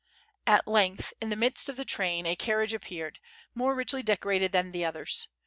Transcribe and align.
At 0.47 0.65
lergth 0.65 1.13
in 1.21 1.29
the 1.29 1.35
midst 1.35 1.69
of 1.69 1.77
the 1.77 1.85
train 1.85 2.25
a 2.25 2.35
carriage 2.35 2.73
appeared, 2.73 3.19
more 3.53 3.75
richly 3.75 4.01
decorated 4.01 4.51
th 4.51 4.59
an 4.65 4.71
the 4.71 4.83
others. 4.83 5.27